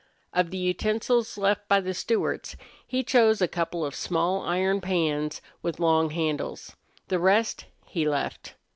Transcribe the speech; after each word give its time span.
Of 0.33 0.49
the 0.49 0.57
utensils 0.57 1.37
left 1.37 1.67
by 1.67 1.79
the 1.79 1.93
Stewarts 1.93 2.55
he 2.87 3.03
chose 3.03 3.39
a 3.39 3.47
couple 3.47 3.85
of 3.85 3.93
small 3.93 4.41
iron 4.41 4.81
pans, 4.81 5.43
with 5.61 5.79
long 5.79 6.09
handles. 6.09 6.75
The 7.09 7.19
rest 7.19 7.65
he 7.85 8.07
left. 8.09 8.55